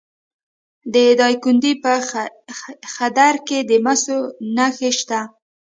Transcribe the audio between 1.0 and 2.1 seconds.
دایکنډي په